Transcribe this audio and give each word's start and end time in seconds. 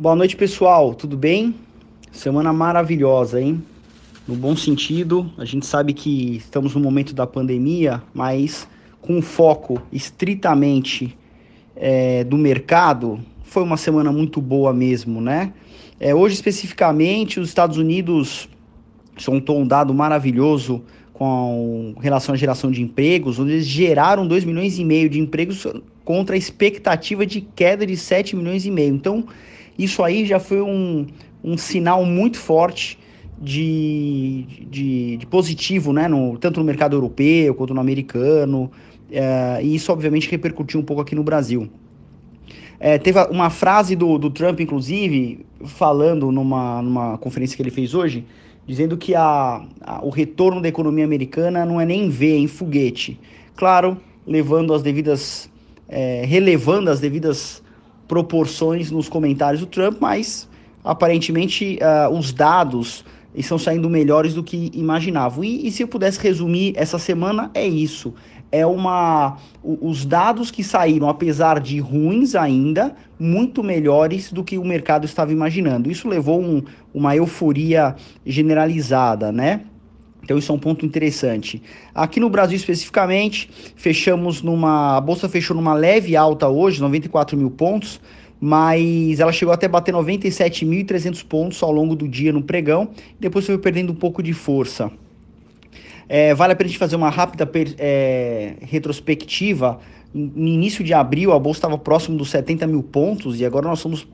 Boa 0.00 0.16
noite, 0.16 0.34
pessoal. 0.34 0.94
Tudo 0.94 1.14
bem? 1.14 1.54
Semana 2.10 2.54
maravilhosa, 2.54 3.38
hein? 3.38 3.62
No 4.26 4.34
bom 4.34 4.56
sentido, 4.56 5.30
a 5.36 5.44
gente 5.44 5.66
sabe 5.66 5.92
que 5.92 6.36
estamos 6.36 6.74
no 6.74 6.80
momento 6.80 7.14
da 7.14 7.26
pandemia, 7.26 8.02
mas 8.14 8.66
com 9.02 9.20
foco 9.20 9.82
estritamente 9.92 11.14
é, 11.76 12.24
do 12.24 12.38
mercado, 12.38 13.20
foi 13.44 13.62
uma 13.62 13.76
semana 13.76 14.10
muito 14.10 14.40
boa 14.40 14.72
mesmo, 14.72 15.20
né? 15.20 15.52
É, 16.00 16.14
hoje, 16.14 16.34
especificamente, 16.34 17.38
os 17.38 17.50
Estados 17.50 17.76
Unidos 17.76 18.48
soltou 19.18 19.58
um 19.58 19.66
dado 19.66 19.92
maravilhoso 19.92 20.82
com 21.12 21.94
relação 22.00 22.34
à 22.34 22.38
geração 22.38 22.70
de 22.70 22.80
empregos, 22.80 23.38
onde 23.38 23.52
eles 23.52 23.66
geraram 23.66 24.26
2 24.26 24.46
milhões 24.46 24.78
e 24.78 24.84
meio 24.84 25.10
de 25.10 25.20
empregos 25.20 25.66
contra 26.06 26.36
a 26.36 26.38
expectativa 26.38 27.26
de 27.26 27.42
queda 27.42 27.84
de 27.84 27.98
7 27.98 28.34
milhões 28.34 28.64
e 28.64 28.70
meio. 28.70 28.94
Então, 28.94 29.26
isso 29.82 30.02
aí 30.02 30.26
já 30.26 30.38
foi 30.38 30.60
um, 30.60 31.06
um 31.42 31.56
sinal 31.56 32.04
muito 32.04 32.38
forte 32.38 32.98
de, 33.40 34.44
de, 34.68 35.16
de 35.16 35.26
positivo, 35.26 35.92
né? 35.92 36.06
No, 36.06 36.36
tanto 36.36 36.60
no 36.60 36.66
mercado 36.66 36.94
europeu 36.96 37.54
quanto 37.54 37.72
no 37.72 37.80
americano. 37.80 38.70
É, 39.10 39.60
e 39.62 39.74
isso, 39.74 39.90
obviamente, 39.90 40.30
repercutiu 40.30 40.78
um 40.78 40.82
pouco 40.82 41.02
aqui 41.02 41.14
no 41.14 41.22
Brasil. 41.22 41.68
É, 42.78 42.96
teve 42.98 43.18
uma 43.30 43.50
frase 43.50 43.94
do, 43.96 44.18
do 44.18 44.30
Trump, 44.30 44.60
inclusive, 44.60 45.44
falando 45.66 46.30
numa, 46.30 46.80
numa 46.80 47.18
conferência 47.18 47.56
que 47.56 47.62
ele 47.62 47.70
fez 47.70 47.94
hoje, 47.94 48.24
dizendo 48.66 48.96
que 48.96 49.14
a, 49.14 49.62
a, 49.80 50.04
o 50.04 50.10
retorno 50.10 50.62
da 50.62 50.68
economia 50.68 51.04
americana 51.04 51.66
não 51.66 51.80
é 51.80 51.84
nem 51.84 52.08
ver, 52.08 52.36
é 52.36 52.38
em 52.38 52.46
foguete. 52.46 53.18
Claro, 53.54 53.98
levando 54.26 54.72
as 54.72 54.82
devidas, 54.82 55.50
é, 55.88 56.24
relevando 56.24 56.88
as 56.90 57.00
devidas 57.00 57.62
proporções 58.10 58.90
nos 58.90 59.08
comentários 59.08 59.60
do 59.60 59.68
Trump, 59.68 59.98
mas 60.00 60.48
aparentemente 60.82 61.78
uh, 61.80 62.12
os 62.12 62.32
dados 62.32 63.04
estão 63.32 63.56
saindo 63.56 63.88
melhores 63.88 64.34
do 64.34 64.42
que 64.42 64.68
imaginavam. 64.74 65.44
E, 65.44 65.68
e, 65.68 65.70
se 65.70 65.84
eu 65.84 65.86
pudesse 65.86 66.18
resumir 66.18 66.72
essa 66.74 66.98
semana, 66.98 67.52
é 67.54 67.64
isso 67.64 68.12
é 68.52 68.66
uma. 68.66 69.36
Os 69.62 70.04
dados 70.04 70.50
que 70.50 70.64
saíram, 70.64 71.08
apesar 71.08 71.60
de 71.60 71.78
ruins 71.78 72.34
ainda, 72.34 72.94
muito 73.18 73.62
melhores 73.62 74.32
do 74.32 74.42
que 74.42 74.58
o 74.58 74.64
mercado 74.64 75.04
estava 75.04 75.32
imaginando. 75.32 75.90
Isso 75.90 76.08
levou 76.08 76.40
um, 76.40 76.62
uma 76.92 77.14
euforia 77.14 77.94
generalizada, 78.26 79.30
né? 79.30 79.62
Então 80.22 80.38
isso 80.38 80.52
é 80.52 80.54
um 80.54 80.58
ponto 80.58 80.84
interessante. 80.84 81.62
Aqui 81.94 82.20
no 82.20 82.28
Brasil 82.28 82.56
especificamente, 82.56 83.50
fechamos 83.76 84.42
numa. 84.42 84.96
A 84.96 85.00
bolsa 85.00 85.28
fechou 85.28 85.56
numa 85.56 85.74
leve 85.74 86.16
alta 86.16 86.48
hoje, 86.48 86.80
94 86.80 87.36
mil 87.36 87.50
pontos, 87.50 88.00
mas 88.40 89.20
ela 89.20 89.32
chegou 89.32 89.52
até 89.52 89.68
bater 89.68 89.94
97.300 89.94 91.24
pontos 91.26 91.62
ao 91.62 91.70
longo 91.70 91.94
do 91.94 92.08
dia 92.08 92.32
no 92.32 92.42
pregão, 92.42 92.88
depois 93.18 93.44
foi 93.44 93.58
perdendo 93.58 93.92
um 93.92 93.96
pouco 93.96 94.22
de 94.22 94.32
força. 94.32 94.90
É, 96.08 96.34
vale 96.34 96.52
a 96.52 96.56
pena 96.56 96.66
a 96.66 96.70
gente 96.70 96.78
fazer 96.78 96.96
uma 96.96 97.08
rápida 97.08 97.48
é, 97.78 98.54
retrospectiva. 98.62 99.78
No 100.12 100.48
início 100.48 100.82
de 100.82 100.92
abril, 100.92 101.32
a 101.32 101.38
bolsa 101.38 101.58
estava 101.58 101.78
próximo 101.78 102.18
dos 102.18 102.30
70 102.30 102.66
mil 102.66 102.82
pontos 102.82 103.38
e 103.38 103.44
agora 103.46 103.68
nós 103.68 103.78
somos 103.78 104.08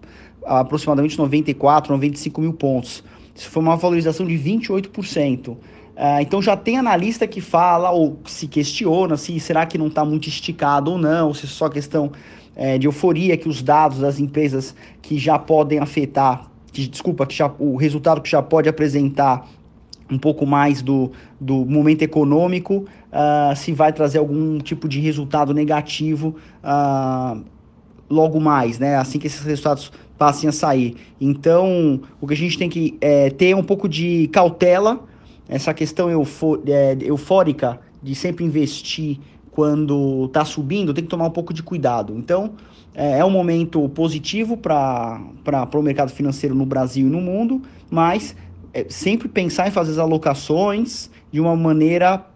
aproximadamente 0.45 1.17
94, 1.17 1.91
95 1.93 2.41
mil 2.41 2.53
pontos. 2.53 3.03
Isso 3.35 3.49
foi 3.49 3.63
uma 3.63 3.77
valorização 3.77 4.27
de 4.27 4.35
28%. 4.35 5.57
Uh, 5.97 6.21
então 6.21 6.43
já 6.43 6.55
tem 6.57 6.77
analista 6.77 7.27
que 7.27 7.41
fala 7.41 7.91
ou 7.91 8.19
se 8.27 8.47
questiona 8.47 9.17
se 9.17 9.41
será 9.41 9.65
que 9.65 9.79
não 9.79 9.87
está 9.87 10.05
muito 10.05 10.29
esticado 10.29 10.93
ou 10.93 10.99
não, 10.99 11.33
se 11.33 11.47
é 11.47 11.49
só 11.49 11.71
questão 11.71 12.13
é, 12.55 12.79
de 12.79 12.87
euforia 12.87 13.37
que 13.37 13.49
os 13.49 13.63
dados 13.63 13.99
das 13.99 14.19
empresas 14.19 14.75
que 15.01 15.19
já 15.19 15.39
podem 15.39 15.79
afetar, 15.79 16.51
que, 16.73 16.87
desculpa, 16.87 17.27
que 17.27 17.35
já, 17.35 17.53
o 17.59 17.77
resultado 17.77 18.21
que 18.21 18.31
já 18.31 18.43
pode 18.43 18.69
apresentar 18.69 19.47
um 20.11 20.19
pouco 20.19 20.47
mais 20.47 20.83
do, 20.83 21.13
do 21.41 21.67
momento 21.67 22.03
econômico, 22.03 22.87
uh, 23.13 23.57
se 23.57 23.73
vai 23.73 23.93
trazer 23.93 24.19
algum 24.19 24.59
tipo 24.59 24.89
de 24.89 25.01
resultado 25.01 25.53
negativo 25.53 26.37
uh, 26.63 27.43
logo 28.09 28.41
mais, 28.41 28.79
né? 28.79 28.97
Assim 28.97 29.19
que 29.19 29.27
esses 29.27 29.43
resultados 29.43 29.93
passem 30.17 30.49
a 30.49 30.53
sair. 30.53 30.97
Então, 31.21 32.01
o 32.21 32.27
que 32.27 32.35
a 32.35 32.37
gente 32.37 32.57
tem 32.57 32.69
que 32.69 32.97
é, 33.01 33.31
ter 33.31 33.55
um 33.55 33.65
pouco 33.65 33.89
de 33.89 34.29
cautela, 34.29 35.01
essa 35.49 35.73
questão 35.73 36.09
é, 36.11 36.97
eufórica 37.01 37.81
de 38.03 38.15
sempre 38.15 38.45
investir 38.45 39.19
quando 39.51 40.27
está 40.27 40.45
subindo, 40.45 40.93
tem 40.93 41.03
que 41.03 41.09
tomar 41.09 41.27
um 41.27 41.31
pouco 41.31 41.55
de 41.55 41.63
cuidado. 41.63 42.15
Então, 42.17 42.53
é, 42.95 43.21
é 43.21 43.25
um 43.25 43.31
momento 43.31 43.89
positivo 43.89 44.57
para 44.57 45.19
o 45.75 45.83
mercado 45.83 46.11
financeiro 46.11 46.55
no 46.55 46.67
Brasil 46.67 47.07
e 47.07 47.11
no 47.11 47.21
mundo, 47.21 47.63
mas 47.91 48.37
é 48.75 48.85
sempre 48.89 49.29
pensar 49.29 49.69
em 49.69 49.71
fazer 49.71 49.93
as 49.93 49.99
alocações 49.99 51.11
de 51.33 51.41
uma 51.41 51.57
maneira 51.57 52.27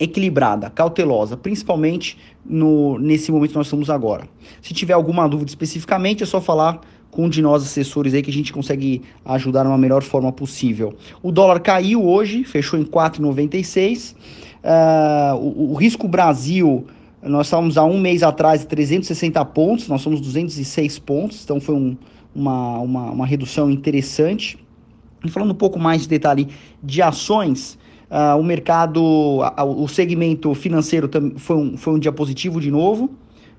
equilibrada, 0.00 0.70
cautelosa, 0.70 1.36
principalmente 1.36 2.18
no, 2.44 2.98
nesse 2.98 3.30
momento 3.30 3.50
que 3.50 3.56
nós 3.56 3.66
estamos 3.66 3.90
agora. 3.90 4.26
Se 4.60 4.72
tiver 4.74 4.94
alguma 4.94 5.28
dúvida 5.28 5.50
especificamente, 5.50 6.22
é 6.22 6.26
só 6.26 6.40
falar 6.40 6.80
com 7.14 7.26
um 7.26 7.28
de 7.28 7.40
nós 7.40 7.62
assessores 7.62 8.12
aí 8.12 8.22
que 8.22 8.30
a 8.30 8.32
gente 8.32 8.52
consegue 8.52 9.02
ajudar 9.24 9.64
uma 9.66 9.78
melhor 9.78 10.02
forma 10.02 10.32
possível. 10.32 10.96
O 11.22 11.30
dólar 11.30 11.60
caiu 11.60 12.04
hoje, 12.04 12.42
fechou 12.42 12.78
em 12.78 12.84
4,96. 12.84 14.12
Uh, 14.12 14.16
ah, 14.64 15.36
o, 15.38 15.72
o, 15.72 15.74
risco 15.74 16.08
Brasil, 16.08 16.84
nós 17.22 17.46
estávamos 17.46 17.78
há 17.78 17.84
um 17.84 18.00
mês 18.00 18.24
atrás 18.24 18.64
360 18.64 19.44
pontos, 19.44 19.86
nós 19.86 20.02
somos 20.02 20.20
206 20.20 20.98
pontos, 20.98 21.44
então 21.44 21.60
foi 21.60 21.76
um, 21.76 21.96
uma, 22.34 22.78
uma, 22.80 23.10
uma 23.12 23.26
redução 23.26 23.70
interessante. 23.70 24.58
E 25.24 25.30
falando 25.30 25.52
um 25.52 25.56
pouco 25.56 25.78
mais 25.78 26.02
de 26.02 26.08
detalhe 26.08 26.48
de 26.82 27.00
ações, 27.00 27.78
uh, 28.10 28.36
o 28.36 28.42
mercado, 28.42 29.38
uh, 29.38 29.64
o 29.64 29.86
segmento 29.86 30.52
financeiro 30.52 31.08
foi 31.36 31.56
um, 31.56 31.76
foi 31.76 31.94
um 31.94 31.98
dia 31.98 32.10
positivo 32.10 32.60
de 32.60 32.72
novo, 32.72 33.10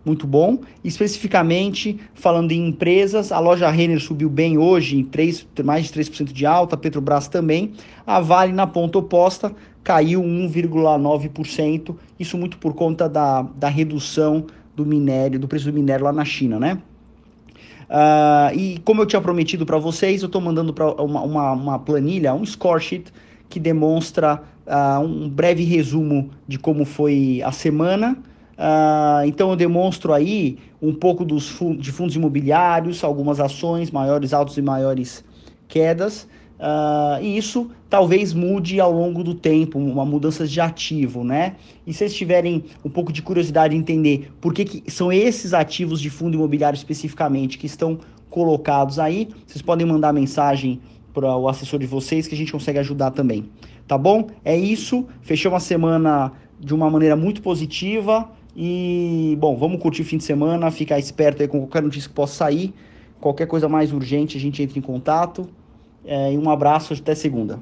muito 0.06 0.28
bom. 0.28 0.60
Especificamente, 0.84 2.00
falando 2.14 2.52
em 2.52 2.68
empresas, 2.68 3.32
a 3.32 3.40
loja 3.40 3.70
Renner 3.70 4.00
subiu 4.00 4.30
bem 4.30 4.58
hoje, 4.58 4.98
em 4.98 5.04
3, 5.04 5.48
mais 5.64 5.86
de 5.86 5.94
3% 5.94 6.32
de 6.32 6.46
alta, 6.46 6.76
a 6.76 6.78
Petrobras 6.78 7.28
também. 7.28 7.74
A 8.06 8.20
Vale, 8.20 8.54
na 8.54 8.68
ponta 8.68 9.00
oposta, 9.00 9.52
caiu 9.84 10.22
1,9%, 10.22 11.96
isso 12.20 12.38
muito 12.38 12.58
por 12.58 12.74
conta 12.74 13.10
da, 13.10 13.42
da 13.42 13.70
redução 13.70 14.46
do 14.76 14.86
minério, 14.86 15.40
do 15.40 15.48
preço 15.48 15.66
do 15.66 15.74
minério 15.74 16.06
lá 16.06 16.12
na 16.12 16.26
China, 16.26 16.60
né? 16.60 16.80
Uh, 17.86 18.58
e 18.58 18.80
como 18.84 19.02
eu 19.02 19.06
tinha 19.06 19.22
prometido 19.22 19.66
para 19.66 19.78
vocês, 19.78 20.22
eu 20.22 20.26
estou 20.26 20.42
mandando 20.42 20.74
para 20.74 20.92
uma, 21.02 21.22
uma, 21.22 21.52
uma, 21.52 21.80
planilha, 21.80 22.34
um 22.34 22.46
score 22.46 22.82
sheet, 22.82 23.14
que 23.48 23.60
demonstra 23.60 24.42
uh, 24.66 25.00
um 25.00 25.30
breve 25.30 25.64
resumo 25.64 26.32
de 26.48 26.58
como 26.58 26.84
foi 26.84 27.42
a 27.44 27.52
semana. 27.52 28.18
Uh, 28.58 29.26
então 29.26 29.50
eu 29.50 29.56
demonstro 29.56 30.14
aí 30.14 30.58
um 30.82 30.94
pouco 30.94 31.26
dos 31.26 31.54
de 31.78 31.92
fundos 31.92 32.16
imobiliários, 32.16 33.04
algumas 33.04 33.40
ações, 33.40 33.92
maiores 33.92 34.34
altos 34.34 34.58
e 34.58 34.62
maiores 34.62 35.24
quedas. 35.68 36.28
Uh, 36.58 37.22
e 37.22 37.38
isso 37.38 37.70
talvez 37.90 38.34
mude 38.34 38.80
ao 38.80 38.92
longo 38.92 39.24
do 39.24 39.34
tempo, 39.34 39.78
uma 39.78 40.06
mudança 40.06 40.48
de 40.48 40.62
ativo, 40.62 41.24
né? 41.24 41.56
E 41.86 41.92
se 41.92 42.00
vocês 42.00 42.14
tiverem 42.14 42.64
um 42.84 42.90
pouco 42.90 43.12
de 43.12 43.22
curiosidade 43.22 43.74
de 43.74 43.80
entender 43.80 44.32
por 44.40 44.54
que, 44.54 44.64
que 44.64 44.92
são 44.92 45.12
esses 45.12 45.54
ativos 45.54 46.00
de 46.00 46.10
fundo 46.10 46.36
imobiliário 46.36 46.78
especificamente 46.78 47.58
que 47.58 47.66
estão 47.66 48.00
colocados 48.30 49.00
aí, 49.00 49.30
vocês 49.46 49.62
podem 49.62 49.86
mandar 49.86 50.14
mensagem 50.14 50.80
para 51.14 51.36
o 51.36 51.48
assessor 51.48 51.80
de 51.80 51.88
vocês 51.88 52.28
que 52.28 52.36
a 52.36 52.38
gente 52.38 52.52
consegue 52.52 52.80
ajudar 52.80 53.12
também. 53.12 53.50
Tá 53.88 53.98
bom? 53.98 54.28
É 54.44 54.58
isso. 54.58 55.06
Fechou 55.22 55.52
uma 55.52 55.60
semana 55.60 56.32
de 56.60 56.74
uma 56.74 56.90
maneira 56.90 57.16
muito 57.16 57.42
positiva. 57.42 58.30
E, 58.56 59.36
bom, 59.40 59.58
vamos 59.58 59.82
curtir 59.82 60.02
o 60.02 60.06
fim 60.06 60.18
de 60.18 60.24
semana, 60.24 60.72
ficar 60.72 60.98
esperto 60.98 61.42
aí 61.42 61.48
com 61.48 61.60
qualquer 61.60 61.82
notícia 61.82 62.08
que 62.10 62.16
possa 62.16 62.36
sair. 62.36 62.74
Qualquer 63.20 63.48
coisa 63.48 63.68
mais 63.68 63.92
urgente, 63.92 64.38
a 64.38 64.40
gente 64.40 64.62
entra 64.62 64.80
em 64.80 64.82
contato. 64.82 65.48
É, 66.06 66.32
e 66.32 66.38
um 66.38 66.50
abraço, 66.50 66.94
até 66.94 67.16
segunda. 67.16 67.60